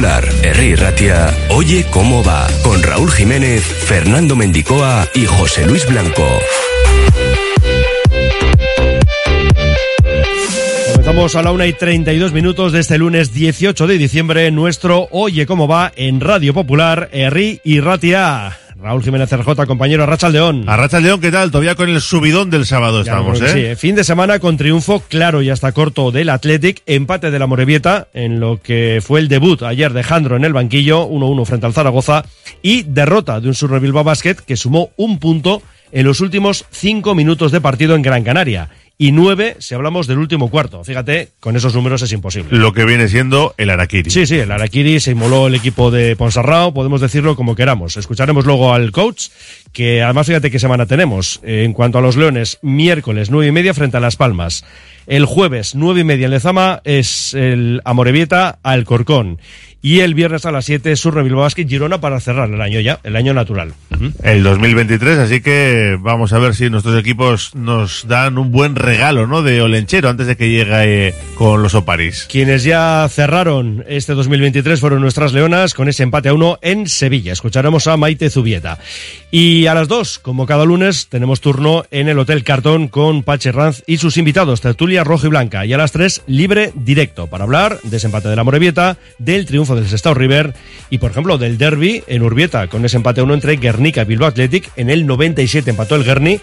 [0.00, 0.76] Popular, R.
[0.76, 6.26] Ratia, Oye cómo va, con Raúl Jiménez, Fernando Mendicoa y José Luis Blanco.
[10.92, 15.44] Comenzamos a la una y 32 minutos de este lunes 18 de diciembre, nuestro Oye
[15.44, 17.60] cómo va en Radio Popular, R.
[17.62, 18.59] y Ratia.
[18.82, 20.64] Raúl Jiménez RJ, compañero Arracha León.
[20.66, 21.50] Arracha León, ¿qué tal?
[21.50, 23.74] Todavía con el subidón del sábado estamos, ¿eh?
[23.74, 27.46] Sí, fin de semana con triunfo claro y hasta corto del Athletic, empate de la
[27.46, 31.66] Morevieta en lo que fue el debut ayer de Jandro en el banquillo, 1-1 frente
[31.66, 32.24] al Zaragoza,
[32.62, 35.62] y derrota de un Surre Bilbao Basket que sumó un punto
[35.92, 40.18] en los últimos cinco minutos de partido en Gran Canaria y nueve si hablamos del
[40.18, 40.84] último cuarto.
[40.84, 42.58] Fíjate, con esos números es imposible.
[42.58, 44.10] Lo que viene siendo el Araquiri.
[44.10, 47.96] Sí, sí, el Araquiri se inmoló el equipo de Ponsarrao, podemos decirlo como queramos.
[47.96, 49.28] Escucharemos luego al coach,
[49.72, 51.40] que además fíjate qué semana tenemos.
[51.42, 54.66] En cuanto a los Leones, miércoles nueve y media frente a Las Palmas.
[55.10, 59.40] El jueves nueve y media en Lezama es el Amorebieta al Corcón
[59.82, 63.00] y el viernes a las 7 Surre Bilbao Basket Girona para cerrar el año ya,
[63.02, 63.72] el año natural.
[64.22, 69.26] El 2023, así que vamos a ver si nuestros equipos nos dan un buen regalo,
[69.26, 69.42] ¿no?
[69.42, 72.26] De Olenchero antes de que llegue con los Oparis.
[72.30, 77.32] Quienes ya cerraron este 2023 fueron nuestras Leonas con ese empate a uno en Sevilla.
[77.32, 78.78] Escucharemos a Maite Zubieta.
[79.30, 83.52] Y a las 2, como cada lunes, tenemos turno en el Hotel Cartón con Pache
[83.52, 85.64] Ranz y sus invitados, tertulia rojo y blanca.
[85.66, 89.46] Y a las 3, libre directo para hablar de ese empate de la Morevieta, del
[89.46, 90.54] triunfo del Sestao River
[90.90, 94.28] y, por ejemplo, del derby en Urbieta, con ese empate 1 entre Guernica y Bilbao
[94.28, 94.70] Athletic.
[94.76, 96.40] En el 97 empató el Guerni,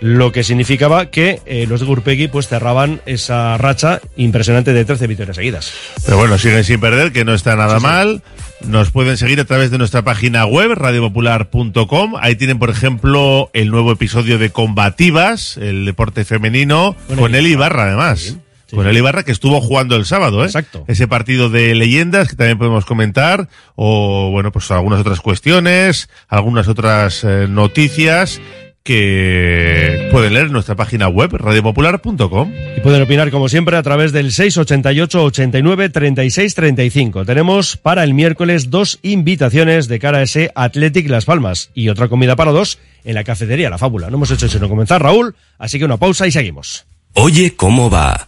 [0.00, 5.06] lo que significaba que eh, los de Gurpegui pues cerraban esa racha impresionante de 13
[5.06, 5.72] victorias seguidas.
[6.04, 8.22] Pero bueno, siguen sin perder, que no está nada mal.
[8.66, 12.14] Nos pueden seguir a través de nuestra página web, radiopopular.com.
[12.20, 17.84] Ahí tienen, por ejemplo, el nuevo episodio de Combativas, el deporte femenino, con el Ibarra,
[17.84, 18.36] además
[18.70, 20.46] con el Ibarra que estuvo jugando el sábado, ¿eh?
[20.46, 20.84] Exacto.
[20.88, 26.68] Ese partido de leyendas que también podemos comentar, o bueno, pues algunas otras cuestiones, algunas
[26.68, 28.40] otras eh, noticias
[28.88, 32.52] que pueden leer en nuestra página web, radiopopular.com.
[32.74, 37.26] Y pueden opinar, como siempre, a través del 688 89 36 35.
[37.26, 42.08] Tenemos para el miércoles dos invitaciones de cara a ese Athletic Las Palmas y otra
[42.08, 44.08] comida para dos en la cafetería La Fábula.
[44.08, 46.86] No hemos hecho sino comenzar, Raúl, así que una pausa y seguimos.
[47.12, 48.27] Oye, ¿cómo va?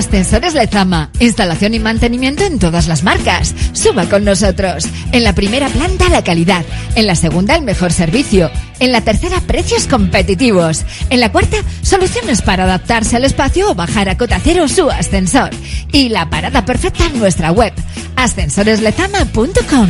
[0.00, 1.10] Ascensores Lezama.
[1.18, 3.54] Instalación y mantenimiento en todas las marcas.
[3.74, 4.86] Suba con nosotros.
[5.12, 6.64] En la primera planta la calidad.
[6.94, 8.50] En la segunda el mejor servicio.
[8.78, 10.86] En la tercera precios competitivos.
[11.10, 15.50] En la cuarta soluciones para adaptarse al espacio o bajar a cota cero su ascensor.
[15.92, 17.74] Y la parada perfecta en nuestra web.
[18.16, 19.88] ascensoreslezama.com.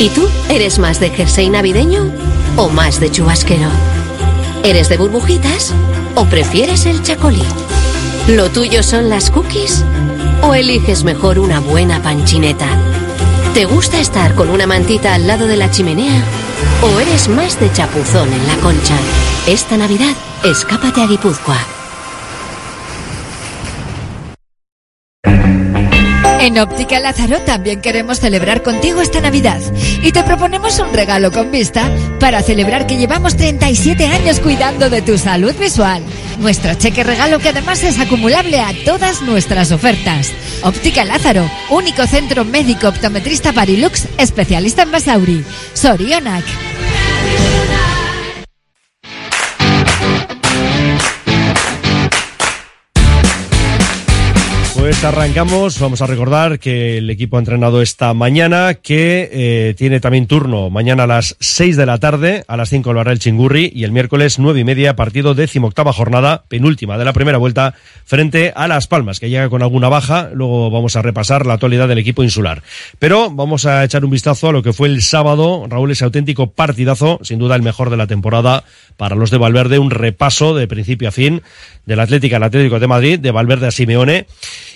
[0.00, 2.14] ¿Y tú eres más de jersey navideño
[2.56, 3.68] o más de chubasquero?
[4.64, 5.74] ¿Eres de burbujitas
[6.14, 7.42] o prefieres el chacolí?
[8.28, 9.82] ¿Lo tuyo son las cookies?
[10.42, 12.68] ¿O eliges mejor una buena panchineta?
[13.54, 16.22] ¿Te gusta estar con una mantita al lado de la chimenea?
[16.82, 18.98] ¿O eres más de chapuzón en la concha?
[19.46, 20.14] Esta Navidad,
[20.44, 21.77] escápate a Guipúzcoa.
[26.58, 29.60] En Óptica Lázaro también queremos celebrar contigo esta Navidad
[30.02, 31.88] y te proponemos un regalo con vista
[32.18, 36.02] para celebrar que llevamos 37 años cuidando de tu salud visual.
[36.40, 40.32] Nuestro cheque regalo que además es acumulable a todas nuestras ofertas.
[40.64, 45.44] Óptica Lázaro, único centro médico optometrista Barilux, especialista en Basauri.
[45.74, 46.87] Sorionac.
[54.98, 60.00] Pues arrancamos, vamos a recordar que el equipo ha entrenado esta mañana, que eh, tiene
[60.00, 63.20] también turno mañana a las 6 de la tarde, a las 5 lo hará el
[63.20, 67.38] Chingurri y el miércoles 9 y media partido décimo octava jornada, penúltima de la primera
[67.38, 71.54] vuelta, frente a Las Palmas, que llega con alguna baja, luego vamos a repasar la
[71.54, 72.64] actualidad del equipo insular.
[72.98, 76.50] Pero vamos a echar un vistazo a lo que fue el sábado, Raúl, ese auténtico
[76.50, 78.64] partidazo, sin duda el mejor de la temporada
[78.96, 81.42] para los de Valverde, un repaso de principio a fin
[81.88, 84.26] del Atlético al Atlético de Madrid, de Valverde a Simeone,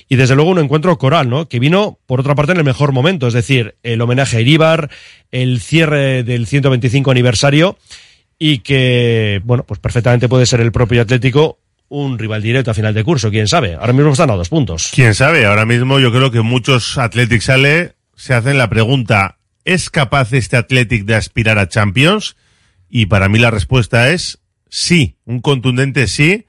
[0.08, 1.46] y desde luego un encuentro coral, ¿no?
[1.46, 4.90] Que vino, por otra parte, en el mejor momento, es decir, el homenaje a Iríbar,
[5.30, 7.78] el cierre del 125 aniversario,
[8.38, 12.94] y que, bueno, pues perfectamente puede ser el propio Atlético un rival directo a final
[12.94, 13.74] de curso, quién sabe.
[13.74, 14.90] Ahora mismo están a dos puntos.
[14.94, 19.36] Quién sabe, ahora mismo yo creo que muchos Athletic sale, se hacen la pregunta,
[19.66, 22.36] ¿es capaz este Athletic de aspirar a Champions?
[22.88, 24.38] Y para mí la respuesta es
[24.70, 26.46] sí, un contundente sí.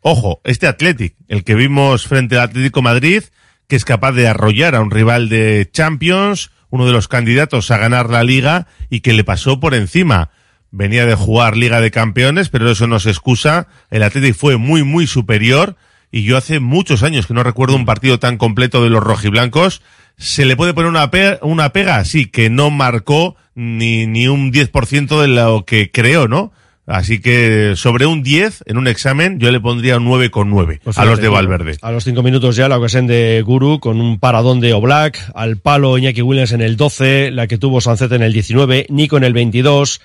[0.00, 3.24] Ojo, este Athletic, el que vimos frente al Atlético Madrid,
[3.68, 7.78] que es capaz de arrollar a un rival de Champions, uno de los candidatos a
[7.78, 10.30] ganar la liga y que le pasó por encima.
[10.70, 13.68] Venía de jugar Liga de Campeones, pero eso no se excusa.
[13.90, 15.76] El Athletic fue muy, muy superior
[16.10, 19.82] y yo hace muchos años que no recuerdo un partido tan completo de los rojiblancos.
[20.18, 22.04] ¿Se le puede poner una, pe una pega?
[22.04, 26.52] Sí, que no marcó ni, ni un 10% de lo que creó, ¿no?
[26.86, 31.04] Así que sobre un 10 en un examen yo le pondría un 9,9 Pues a
[31.04, 31.76] los de Valverde.
[31.82, 35.56] A los cinco minutos ya la ocasión de Guru con un paradón de Oblak, al
[35.56, 39.24] palo Iñaki Williams en el 12, la que tuvo Sancet en el 19, Nico en
[39.24, 40.00] el 22.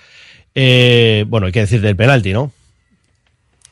[0.56, 2.52] Eh, bueno, hay que decir del penalti, ¿no?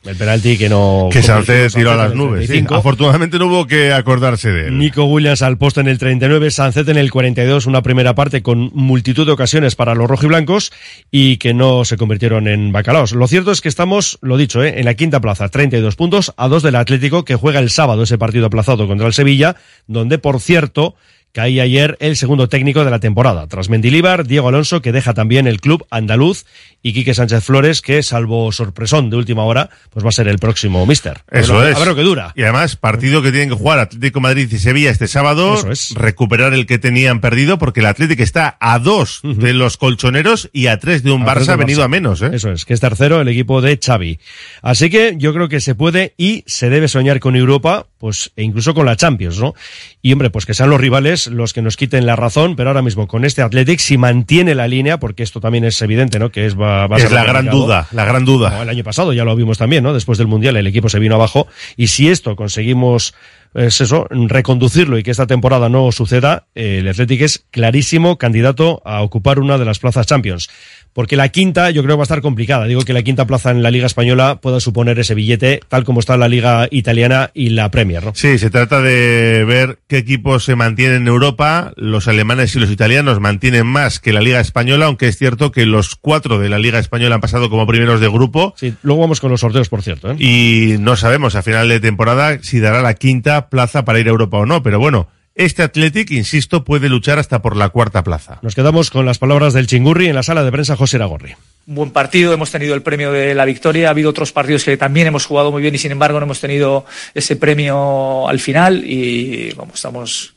[0.02, 1.10] El penalti que no...
[1.12, 2.42] Que Sánchez tiró a las nubes.
[2.42, 2.46] sí.
[2.48, 2.74] 35.
[2.74, 4.78] Afortunadamente no hubo que acordarse de él.
[4.78, 8.70] Nico Williams al poste en el 39, Sancet en el 42, una primera parte con
[8.72, 10.72] multitud de ocasiones para los rojiblancos
[11.10, 13.12] y que no se convirtieron en bacalaos.
[13.12, 14.78] Lo cierto es que estamos, lo dicho, ¿eh?
[14.78, 18.16] en la quinta plaza, 32 puntos a dos del Atlético que juega el sábado ese
[18.16, 20.94] partido aplazado contra el Sevilla, donde por cierto
[21.32, 25.46] caía ayer el segundo técnico de la temporada, tras Mendilíbar, Diego Alonso, que deja también
[25.46, 26.44] el club andaluz,
[26.82, 30.38] y Quique Sánchez Flores, que salvo sorpresón de última hora, pues va a ser el
[30.38, 31.20] próximo mister.
[31.30, 31.76] Eso a ver, es.
[31.76, 32.32] A ver lo que dura.
[32.34, 35.54] Y además, partido que tienen que jugar Atlético Madrid y Sevilla este sábado.
[35.54, 35.94] Eso es.
[35.94, 40.68] Recuperar el que tenían perdido, porque el Atlético está a dos de los colchoneros y
[40.68, 41.84] a tres de un A Barça del venido Barça.
[41.84, 42.30] a menos, ¿eh?
[42.32, 44.18] Eso es, que es tercero el equipo de Xavi.
[44.62, 48.42] Así que yo creo que se puede y se debe soñar con Europa, pues, e
[48.42, 49.54] incluso con la Champions, ¿no?
[50.00, 52.82] Y hombre, pues que sean los rivales los que nos quiten la razón, pero ahora
[52.82, 56.30] mismo con este Athletic, si mantiene la línea, porque esto también es evidente, ¿no?
[56.30, 58.50] Que es, va, va a Es ser la gran duda, la gran duda.
[58.50, 59.92] No, el año pasado ya lo vimos también, ¿no?
[59.92, 61.46] Después del Mundial el equipo se vino abajo
[61.76, 63.14] y si esto conseguimos
[63.54, 69.02] es eso, reconducirlo y que esta temporada no suceda, el Athletic es clarísimo candidato a
[69.02, 70.48] ocupar una de las plazas Champions
[70.92, 72.66] porque la quinta yo creo que va a estar complicada.
[72.66, 76.00] Digo que la quinta plaza en la Liga Española pueda suponer ese billete, tal como
[76.00, 78.12] está la Liga Italiana y la Premier, ¿no?
[78.14, 81.72] Sí, se trata de ver qué equipos se mantienen en Europa.
[81.76, 85.66] Los alemanes y los italianos mantienen más que la Liga Española, aunque es cierto que
[85.66, 88.54] los cuatro de la Liga Española han pasado como primeros de grupo.
[88.56, 90.12] Sí, luego vamos con los sorteos, por cierto.
[90.12, 90.16] ¿eh?
[90.18, 94.10] Y no sabemos a final de temporada si dará la quinta plaza para ir a
[94.10, 98.40] Europa o no, pero bueno este Athletic, insisto, puede luchar hasta por la cuarta plaza.
[98.42, 101.34] Nos quedamos con las palabras del Chingurri en la sala de prensa José Aragorri.
[101.66, 104.76] Un buen partido, hemos tenido el premio de la victoria, ha habido otros partidos que
[104.76, 108.84] también hemos jugado muy bien y sin embargo no hemos tenido ese premio al final
[108.84, 110.34] y vamos, estamos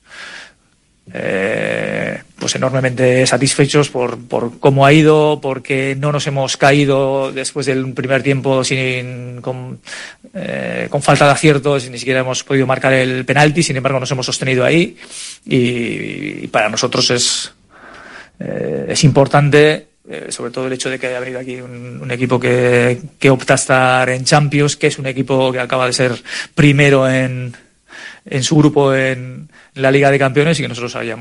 [1.12, 7.66] eh, pues enormemente satisfechos por, por, cómo ha ido, porque no nos hemos caído después
[7.66, 9.80] del primer tiempo sin, con,
[10.34, 14.26] eh, falta de aciertos, ni siquiera hemos podido marcar el penalti, sin embargo nos hemos
[14.26, 14.98] sostenido ahí
[15.46, 17.54] y, para nosotros es,
[18.40, 19.88] eh, es importante
[20.30, 23.54] sobre todo el hecho de que haya venido aquí un, un equipo que, que opta
[23.54, 26.22] a estar en Champions, que es un equipo que acaba de ser
[26.54, 27.56] primero en,
[28.26, 31.12] en su grupo en la Liga de Campeones y que nosotros hayamos